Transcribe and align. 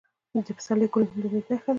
د 0.45 0.47
پسرلي 0.57 0.87
ګلونه 0.93 1.11
د 1.13 1.17
امید 1.27 1.45
نښه 1.51 1.67
ده. 1.67 1.67